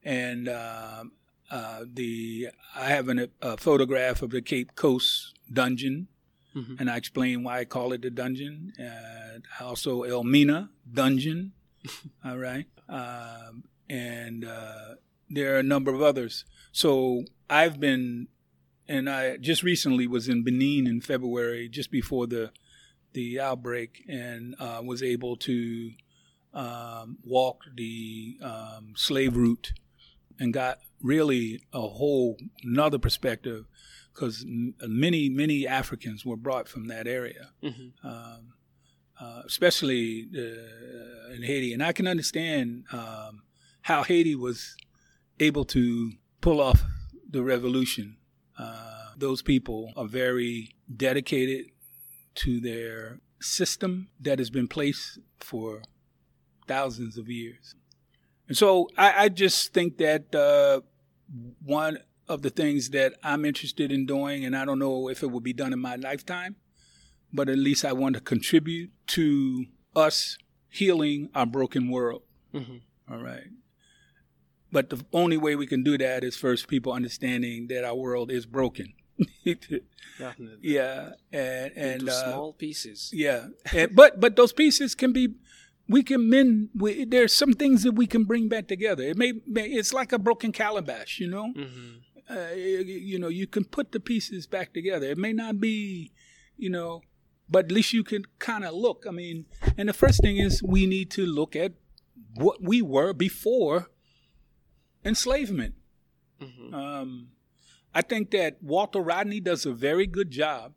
[0.04, 1.04] And uh,
[1.50, 6.08] uh, the I have an, a photograph of the Cape Coast dungeon.
[6.56, 6.76] Mm-hmm.
[6.80, 8.74] And I explain why I call it the dungeon.
[8.80, 11.54] Uh, also, Elmina dungeon,
[12.26, 12.66] all right.
[12.88, 14.96] Um, and uh,
[15.30, 16.46] there are a number of others.
[16.72, 18.28] So I've been,
[18.88, 22.52] and I just recently was in Benin in February, just before the
[23.14, 25.92] the outbreak, and uh, was able to
[26.54, 29.74] um, walk the um, slave route
[30.40, 33.66] and got really a whole another perspective
[34.14, 37.50] because many many Africans were brought from that area.
[37.64, 38.08] Mm-hmm.
[38.08, 38.54] Um,
[39.20, 41.74] uh, especially uh, in Haiti.
[41.74, 43.44] And I can understand um,
[43.82, 44.76] how Haiti was
[45.40, 46.84] able to pull off
[47.30, 48.18] the revolution.
[48.58, 51.68] Uh, those people are very dedicated
[52.36, 55.82] to their system that has been placed for
[56.68, 57.76] thousands of years.
[58.48, 60.82] And so I, I just think that uh,
[61.64, 65.28] one of the things that I'm interested in doing, and I don't know if it
[65.28, 66.56] will be done in my lifetime,
[67.34, 69.66] but at least I want to contribute to
[69.96, 70.38] us
[70.70, 72.24] healing our broken world.
[72.54, 72.78] Mm-hmm.
[73.12, 73.48] All right.
[74.72, 78.32] But the only way we can do that is first people understanding that our world
[78.32, 78.94] is broken.
[79.46, 80.60] Definitely.
[80.62, 83.10] Yeah, and and uh, small pieces.
[83.14, 85.36] Yeah, and, but but those pieces can be.
[85.88, 86.70] We can mend.
[86.76, 89.02] We, there's some things that we can bring back together.
[89.02, 91.52] It may, may it's like a broken calabash, you know.
[91.58, 92.38] Mm-hmm.
[92.38, 95.08] Uh, you, you know, you can put the pieces back together.
[95.08, 96.12] It may not be,
[96.58, 97.02] you know,
[97.50, 99.06] but at least you can kind of look.
[99.08, 99.46] I mean,
[99.78, 101.74] and the first thing is we need to look at
[102.36, 103.90] what we were before
[105.04, 105.76] enslavement.
[106.42, 106.74] Mm-hmm.
[106.74, 107.30] Um,
[107.94, 110.74] I think that Walter Rodney does a very good job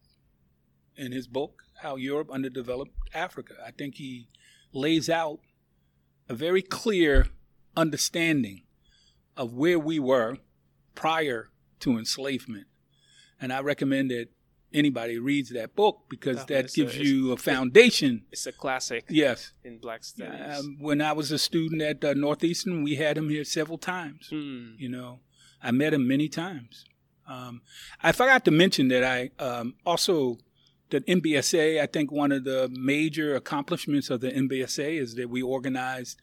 [0.97, 3.55] in his book, How Europe Underdeveloped Africa.
[3.65, 4.29] I think he
[4.73, 5.41] lays out
[6.29, 7.29] a very clear
[7.77, 8.63] understanding
[9.37, 10.39] of where we were
[10.95, 12.67] prior to enslavement.
[13.41, 14.29] And I recommend that
[14.75, 16.63] anybody reads that book because Definitely.
[16.63, 18.25] that gives a- you a foundation.
[18.33, 19.53] It's a classic Yes.
[19.65, 20.59] in Black studies.
[20.59, 24.29] Um, when I was a student at uh, Northeastern, we had him here several times.
[24.31, 24.75] Hmm.
[24.79, 25.21] You know,
[25.63, 26.85] I met him many times.
[27.29, 27.63] Um,
[28.03, 30.39] I forgot to mention that I um, also
[30.91, 31.81] the NBSA.
[31.81, 36.21] I think one of the major accomplishments of the NBSA is that we organized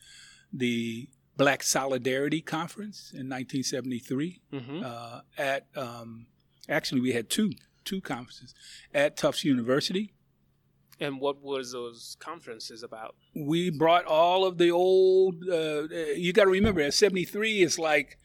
[0.54, 1.08] the
[1.38, 4.84] Black Solidarity Conference in 1973 Mhm.
[4.84, 5.68] uh, at.
[5.76, 6.28] Um,
[6.68, 7.54] actually, we had two
[7.90, 8.54] two conferences
[8.94, 10.14] at Tufts University.
[11.02, 13.16] And what was those conferences about?
[13.36, 18.18] we brought all of the old uh, you got to remember at 73 it's like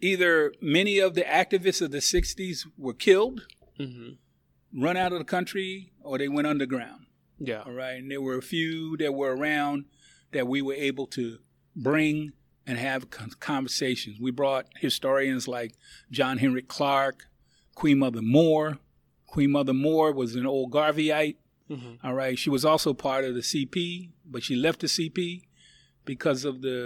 [0.00, 3.42] either many of the activists of the 60s were killed
[3.78, 4.10] hmm
[4.78, 7.02] run out of the country or they went underground
[7.38, 7.62] Yeah.
[7.66, 9.84] all right and there were a few that were around
[10.32, 11.38] that we were able to
[11.74, 12.32] bring
[12.66, 13.08] and have
[13.40, 15.72] conversations we brought historians like
[16.10, 17.26] john henrik clarke
[17.74, 18.78] queen mother moore
[19.36, 21.36] queen mother moore was an old garveyite
[21.74, 22.36] hmm all right.
[22.42, 23.76] She was also part of the CP,
[24.32, 25.18] but she left the CP
[26.10, 26.78] because of the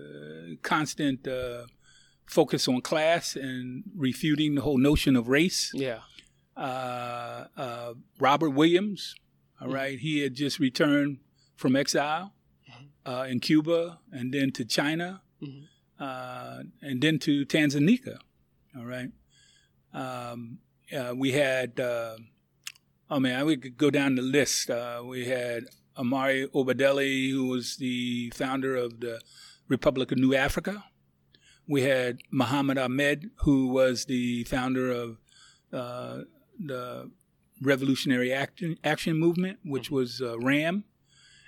[0.00, 1.62] uh, constant uh,
[2.38, 3.64] focus on class and
[4.08, 5.60] refuting the whole notion of race.
[5.86, 6.00] Yeah.
[6.54, 7.92] Uh, uh,
[8.28, 9.00] Robert Williams,
[9.60, 11.12] all right, he had just returned
[11.60, 12.26] from exile
[13.10, 13.80] uh, in Cuba
[14.18, 15.08] and then to China
[15.46, 15.62] Mhm.
[16.06, 18.18] uh, and then to Tanzania,
[18.76, 19.10] all right.
[20.02, 20.58] Um,
[20.92, 21.80] uh, we had.
[21.80, 22.16] Uh,
[23.08, 24.68] Oh man, we could go down the list.
[24.68, 29.20] Uh, we had Imari Obadele, who was the founder of the
[29.68, 30.82] Republic of New Afrika.
[31.68, 35.18] We had Muhammad Ahmed, who was the founder of
[35.72, 36.22] uh,
[36.58, 37.12] the
[37.62, 40.82] Revolutionary Action, Action Movement, which was uh, RAM.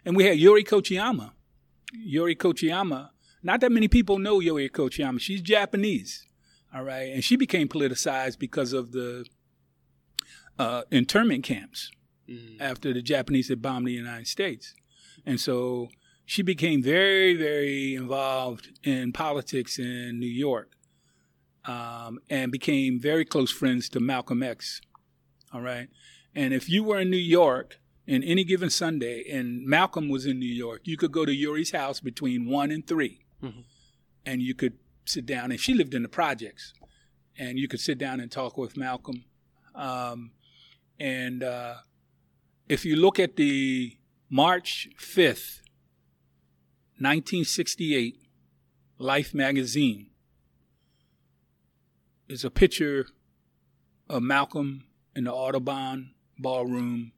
[0.04, 1.32] And we had Yuri Kochiyama.
[1.92, 3.10] Yuri Kochiyama,
[3.42, 5.18] not that many people know Yuri Kochiyama.
[5.18, 6.24] She's Japanese,
[6.74, 7.12] all right?
[7.12, 9.26] And she became politicized because of the
[10.58, 11.90] uh, internment camps
[12.28, 12.60] Mm.
[12.60, 14.74] after the Japanese had bombed the United States.
[15.24, 15.88] And so
[16.26, 20.72] she became very, very involved in politics in New York
[21.64, 24.82] um, and became very close friends to Malcolm X.
[25.54, 25.88] All right.
[26.34, 30.38] And if you were in New York in any given Sunday and Malcolm was in
[30.38, 33.64] New York, you could go to Yuri's house between 1 and 3 Mhm.
[34.26, 34.74] and you could
[35.08, 35.50] sit down.
[35.50, 36.72] And she lived in the projects.
[37.38, 39.24] And you could sit down and talk with Malcolm.
[39.74, 40.32] Um,
[40.98, 41.74] and uh,
[42.68, 43.96] if you look at the
[44.28, 45.60] March 5th,
[46.98, 48.16] 1968
[48.98, 50.10] Life magazine,
[52.28, 53.06] is a picture
[54.08, 57.12] of Malcolm in the Audubon ballroom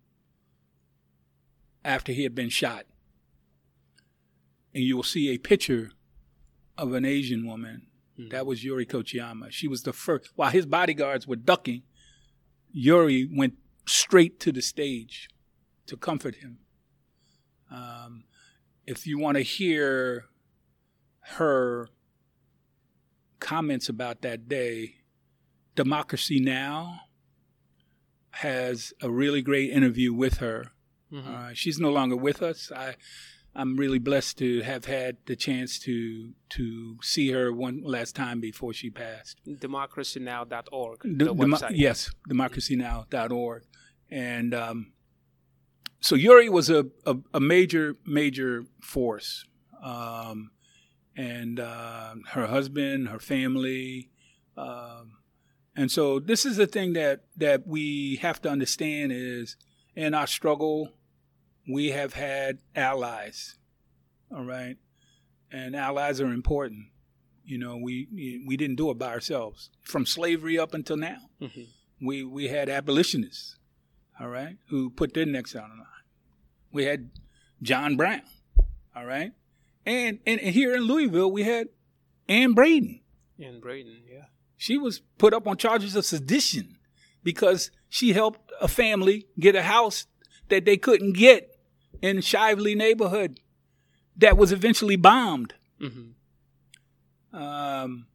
[1.84, 2.84] after he had been shot.
[4.74, 5.90] And you will see a picture
[6.80, 7.86] of an Asian woman.
[8.30, 9.50] That was Yuri Kochiyama.
[9.50, 10.30] She was the first.
[10.36, 11.84] While his bodyguards were ducking,
[12.70, 13.54] Yuri went
[13.86, 15.30] straight to the stage
[15.86, 16.58] to comfort him.
[17.70, 18.24] Um,
[18.86, 20.26] if you want to hear
[21.36, 21.88] her
[23.38, 24.96] comments about that day,
[25.76, 27.00] Democracy Now!
[28.32, 30.72] has a really great interview with her.
[31.10, 31.26] Mhm.
[31.26, 32.70] Uh, she's no longer with us.
[32.70, 32.96] I,
[33.54, 38.40] I'm really blessed to have had the chance to to see her one last time
[38.40, 39.40] before she passed.
[39.46, 41.72] democracynow.org, The- the demo- website.
[41.74, 43.62] yes, democracynow.org.
[44.10, 44.92] And um,
[46.00, 49.44] so Yuri was a, a, a major, major force.
[49.82, 50.50] Um,
[51.16, 54.10] and uh, her husband, her family.
[54.56, 55.18] Um,
[55.76, 59.56] and so this is the thing that, that we have to understand is
[59.94, 60.90] in our struggle,
[61.68, 63.56] we have had allies.
[64.34, 64.76] All right.
[65.52, 66.86] And allies are important.
[67.44, 68.06] You know, we
[68.46, 69.70] we didn't do it by ourselves.
[69.82, 71.66] From slavery up until now, Mhm.
[72.00, 73.56] we we had abolitionists,
[74.20, 75.86] all right, who put their necks out on the line.
[76.70, 77.10] We had
[77.60, 78.22] John Brown,
[78.94, 79.32] all right,
[79.84, 81.68] and and, and here in Louisville we had
[82.28, 83.00] Ann Braden.
[83.40, 84.26] Ann Braden, yeah.
[84.56, 86.78] She was put up on charges of sedition
[87.24, 90.06] because she helped a family get a house
[90.50, 91.49] that they couldn't get
[92.02, 93.40] in Shively neighborhood
[94.16, 95.54] that was eventually bombed.
[95.80, 96.10] hmm
[97.32, 98.06] Um,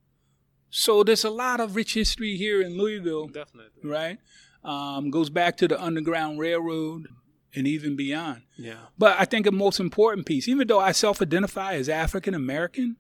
[0.70, 3.90] so there's a lot of rich history here in Louisville, Definitely.
[3.90, 4.18] right?
[4.64, 7.08] Um, goes back to the Underground Railroad
[7.54, 8.42] and even beyond.
[8.58, 8.88] Yeah.
[8.98, 12.98] But I think the most important piece, even though I self identify as African American,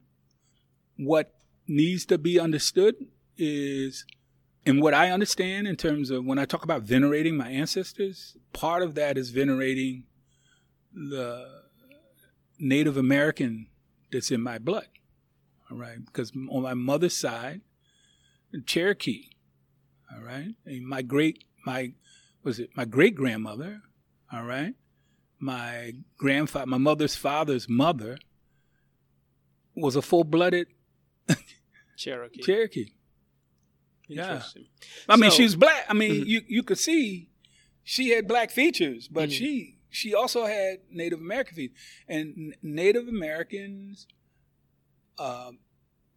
[0.97, 1.34] what
[1.67, 2.95] needs to be understood
[3.38, 4.05] is,
[4.65, 8.82] and what I understand in terms of when I talk about venerating my ancestors, part
[8.84, 10.03] of that is venerating
[10.95, 11.61] the
[12.57, 13.67] Native American
[14.11, 14.87] that's in my blood.
[15.69, 16.03] All right.
[16.05, 17.61] Because on my mother's side,
[18.65, 19.29] Cherokee.
[20.13, 20.55] All right.
[20.65, 21.93] And my great, my
[22.43, 23.81] was it my great grandmother,
[24.31, 24.75] all right,
[25.39, 28.17] my grandfather, my mother's father's mother
[29.75, 30.67] was a full blooded
[31.97, 32.41] Cherokee.
[32.41, 32.91] Cherokee.
[34.07, 34.41] Yeah.
[35.09, 35.85] I mean, she was black.
[35.89, 36.27] I mean, Mhm.
[36.27, 37.29] you you could see
[37.83, 39.33] she had black features, but Mhm.
[39.33, 41.77] she she also had Native American features,
[42.07, 44.07] and Native Americans
[45.17, 45.59] um,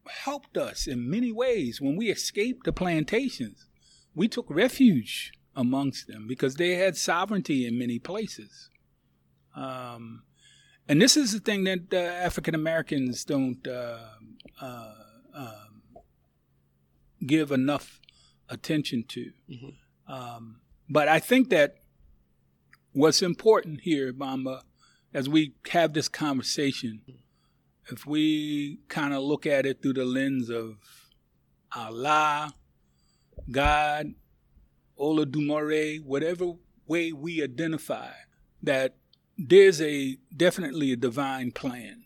[0.08, 3.66] helped us in many ways when we escaped the plantations.
[4.14, 8.70] We took refuge amongst them because they had sovereignty in many places.
[9.54, 10.22] Um,
[10.88, 13.98] and this is the thing that uh, African Americans don't uh,
[14.60, 14.94] uh,
[15.34, 15.82] um,
[17.26, 18.00] give enough
[18.48, 19.32] attention to.
[19.50, 19.74] Mhm.
[20.06, 21.76] Um, but I think that
[22.92, 24.62] what's important here, Mamba,
[25.14, 27.02] as we have this conversation,
[27.90, 30.76] if we kind of look at it through the lens of
[31.74, 32.52] Allah,
[33.50, 34.14] God,
[34.98, 36.52] Olodumare, whatever
[36.86, 38.10] way we identify,
[38.62, 38.96] that
[39.36, 42.04] there's a definitely a divine plan.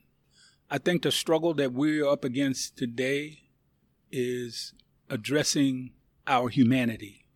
[0.70, 3.40] I think the struggle that we're up against today
[4.10, 4.74] is
[5.08, 5.92] addressing
[6.26, 7.26] our humanity,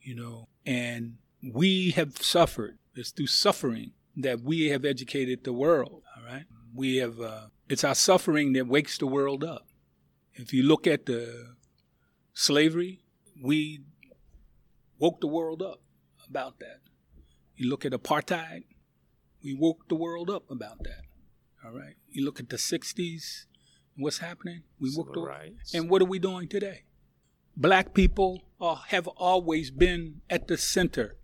[0.00, 2.78] you know, and we have suffered.
[2.94, 6.02] It's through suffering that we have educated the world.
[6.16, 7.20] All right, we have.
[7.20, 9.66] Uh, it's our suffering that wakes the world up.
[10.34, 11.54] If you look at the
[12.34, 13.00] slavery,
[13.42, 13.80] we
[14.98, 15.80] woke the world up
[16.28, 16.80] about that.
[17.56, 18.64] You look at apartheid,
[19.42, 21.02] we woke the world up about that.
[21.64, 21.94] All right.
[22.10, 23.46] You look at the '60s,
[23.96, 24.62] what's happening?
[24.78, 25.74] We woke the Civil rights.
[25.74, 26.84] and what are we doing today?
[27.56, 31.16] Black people are, have always been at the center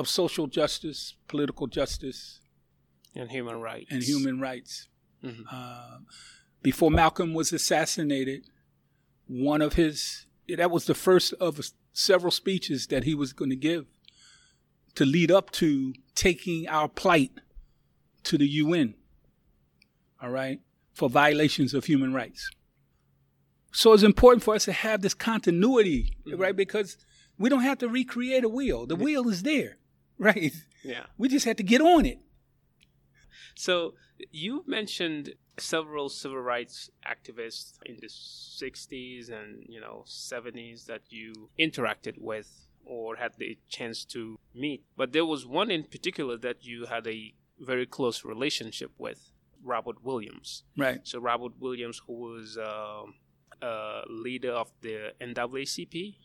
[0.00, 2.40] of social justice, political justice,
[3.14, 3.88] and human rights.
[3.90, 4.88] and human rights.
[5.22, 5.44] Mhm.
[5.50, 5.98] Uh,
[6.62, 8.48] before Malcolm was assassinated,
[9.26, 11.60] one of his that was the first of
[11.92, 13.86] several speeches that he was going to give
[14.96, 17.32] to lead up to taking our plight
[18.24, 18.94] to the UN.
[20.22, 20.60] All right,
[20.92, 22.50] for violations of human rights.
[23.72, 26.56] So it's important for us to have this continuity, right?
[26.56, 26.96] Because
[27.38, 28.86] we don't have to recreate a wheel.
[28.86, 29.78] The wheel is there,
[30.28, 30.52] right?
[30.84, 31.06] Yeah.
[31.18, 32.18] We just had to get on it.
[33.54, 33.94] So
[34.30, 41.50] you mentioned several civil rights activists in the 60s and you know 70s that you
[41.58, 46.64] interacted with or had the chance to meet but there was one in particular that
[46.64, 51.00] you had a very close relationship with robert williams Right.
[51.04, 53.02] so robert williams who was uh,
[54.08, 56.16] leader of the NAACP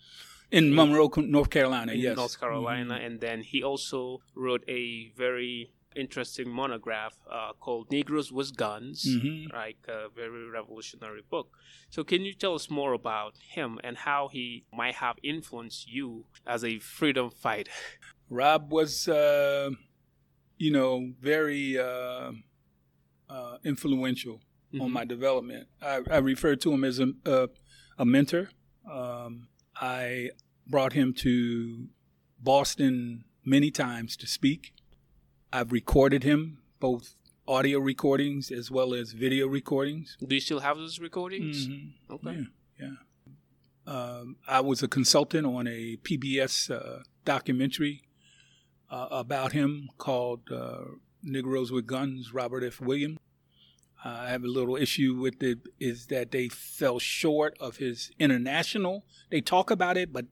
[0.52, 2.16] In Monroe, North Carolina, in yes.
[2.16, 8.56] North Carolina, and then he also wrote a very interesting monograph uh, called "Negroes with
[8.56, 9.52] Guns," Mhm.
[9.54, 11.48] like a very revolutionary book.
[11.90, 16.26] So, can you tell us more about him and how he might have influenced you
[16.46, 17.72] as a freedom fighter?
[18.30, 19.70] Rob was, uh,
[20.58, 22.32] you know, very uh,
[23.30, 24.42] uh, influential
[24.74, 24.92] on Mhm.
[24.92, 25.68] my development.
[25.82, 27.50] I, I refer to him as a, a,
[27.98, 28.50] a mentor.
[28.90, 29.48] Um,
[29.80, 30.32] I
[30.68, 31.88] brought him to
[32.42, 34.74] Boston many times to speak.
[35.52, 37.16] I've recorded him, both
[37.48, 40.18] audio recordings as well as video recordings.
[40.26, 41.68] Do you still have those recordings?
[41.68, 41.92] Mhm.
[42.10, 42.46] Okay.
[42.80, 42.96] Yeah, yeah.
[43.94, 48.02] Um, I was a consultant on a PBS uh, documentary
[48.90, 50.86] uh, about him called uh,
[51.22, 52.82] Negroes with Guns, Robert F.
[52.82, 53.20] Williams.
[54.08, 59.04] I have a little issue with it is that they fell short of his international.
[59.32, 60.26] They talk about it, but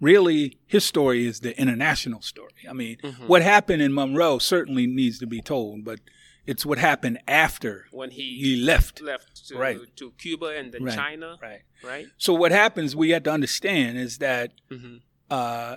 [0.00, 2.52] really his story is the international story.
[2.68, 3.26] I mean, Mhm.
[3.26, 6.00] what happened in Monroe certainly needs to be told, but
[6.46, 9.00] it's what happened after When he, he left.
[9.00, 9.78] left to, Right.
[9.96, 10.94] to Cuba and then Right.
[10.94, 11.62] China, Right.
[11.82, 12.08] right?
[12.18, 14.96] So what happens we have to understand is that hmm
[15.30, 15.76] uh,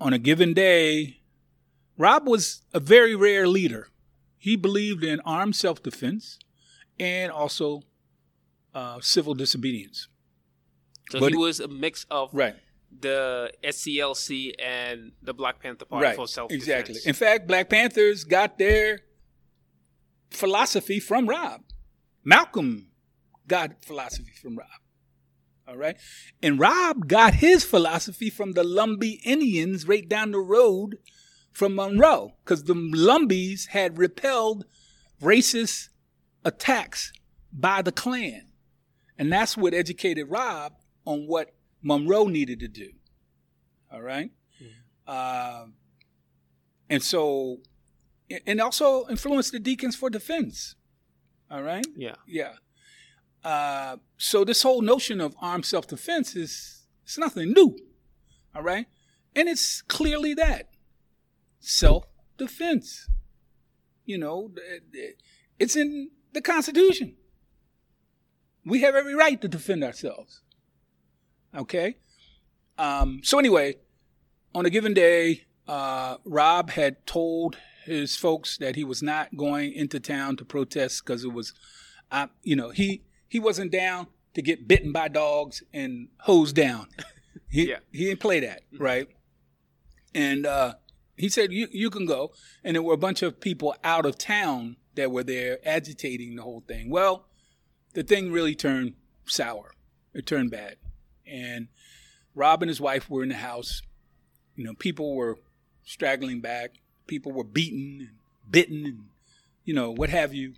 [0.00, 1.20] on a given day,
[1.96, 3.88] Rob was a very rare leader.
[4.36, 6.38] He believed in armed self defense
[7.00, 7.82] and also
[8.74, 10.08] uh, civil disobedience.
[11.10, 12.56] So But he it- was a mix of Right.
[13.00, 16.16] the SCLC and the Black Panther Party right.
[16.16, 16.96] for self Exactly.
[17.06, 19.00] In fact, Black Panthers got their
[20.30, 21.62] philosophy from Rob.
[22.24, 22.90] Malcolm
[23.46, 24.68] got philosophy from Rob.
[25.66, 25.96] All right.
[26.42, 30.96] And Rob got his philosophy from the Lumbee Indians right down the road
[31.52, 34.64] from Monroe because the Lumbees had repelled
[35.20, 35.88] racist
[36.44, 37.12] attacks
[37.52, 38.46] by the Klan.
[39.18, 40.74] And that's what educated Rob
[41.04, 42.90] on what Monroe needed to do.
[43.92, 44.30] All right.
[45.06, 45.66] Uh,
[46.90, 47.58] and so,
[48.46, 50.74] and also influenced the Deacons for Defense.
[51.50, 51.86] All right.
[51.96, 52.16] Yeah.
[52.26, 52.52] Yeah.
[53.42, 57.78] Uh, so this whole notion of armed self-defense is it's nothing new.
[58.54, 58.86] All right.
[59.34, 60.68] And it's clearly that
[61.60, 62.04] self
[62.36, 63.08] defense.
[64.04, 64.52] You know,
[65.58, 67.14] it's in the Constitution.
[68.64, 70.42] We have every right to defend ourselves.
[71.56, 71.96] Okay?
[72.76, 73.76] Um, so, anyway,
[74.54, 79.72] on a given day, uh, Rob had told his folks that he was not going
[79.72, 81.54] into town to protest because it was,
[82.12, 86.86] uh, you know, he he wasn't down to get bitten by dogs and hosed down.
[87.50, 87.78] He Yeah.
[87.90, 89.08] he didn't play that right,
[90.14, 90.74] and uh,
[91.16, 92.32] he said you you can go,
[92.62, 96.42] and there were a bunch of people out of town that were there agitating the
[96.42, 96.90] whole thing.
[96.90, 97.26] Well,
[97.94, 98.94] the thing really turned
[99.26, 99.70] sour.
[100.12, 100.74] It turned bad,
[101.24, 101.68] and
[102.34, 103.80] Rob and his wife were in the house.
[104.56, 105.38] You know, people were
[105.84, 106.72] straggling back.
[107.06, 108.18] People were beaten and
[108.50, 109.04] bitten, and
[109.64, 110.54] you know what have you.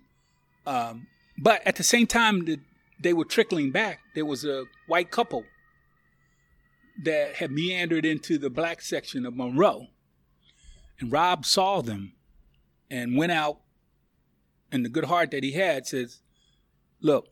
[0.65, 1.05] Um,
[1.37, 2.61] but at the same time that
[2.99, 5.43] they were trickling back, there was a white couple
[7.03, 9.89] that had meandered into the black section of Monroe,
[10.99, 12.13] and Rob saw them
[12.89, 13.59] and went out.
[14.71, 16.21] And the good heart that he had says,
[17.01, 17.27] "Look,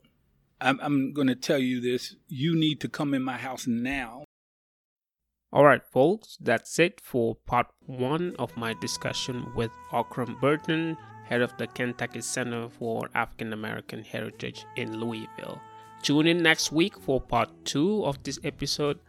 [0.59, 2.15] I'm, I'm going to tell you this.
[2.27, 4.25] You need to come in my house now."
[5.51, 11.41] All right, folks, that's it for part one of my discussion with Aukram Burton, head
[11.41, 15.59] of the Kentucky Center for African American Heritage in Louisville.
[16.03, 18.99] Tune in next week for part two of this episode.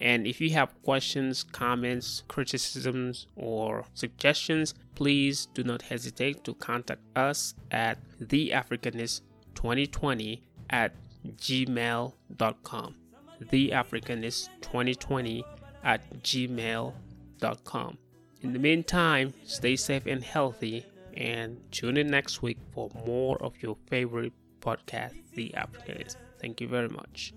[0.00, 7.02] And if you have questions, comments, criticisms, or suggestions, please do not hesitate to contact
[7.16, 10.40] us at theafricanist2020
[10.70, 10.94] at
[11.36, 12.94] gmail.com.
[13.42, 15.42] Theafricanist2020
[15.84, 17.98] at gmail.com.
[18.42, 23.62] In the meantime, stay safe and healthy, and tune in next week for more of
[23.62, 26.16] your favorite podcast, The Africanist.
[26.40, 27.32] Thank you very much.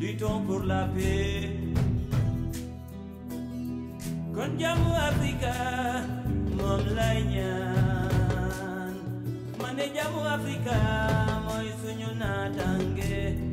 [0.00, 1.50] luttons pour la paix.
[4.34, 5.54] Konjamu Africa,
[6.56, 8.94] mom lay ñaan.
[9.60, 10.76] Mané jamu Africa
[11.46, 13.47] moy suñu natangue.